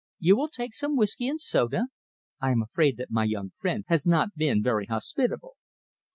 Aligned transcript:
You 0.17 0.35
will 0.35 0.47
take 0.47 0.73
some 0.73 0.95
whisky 0.95 1.27
and 1.27 1.39
soda? 1.39 1.83
I 2.39 2.49
am 2.49 2.63
afraid 2.63 2.97
that 2.97 3.11
my 3.11 3.23
young 3.23 3.51
friend 3.51 3.83
has 3.87 4.03
not 4.03 4.29
been 4.35 4.63
very 4.63 4.87
hospitable." 4.87 5.53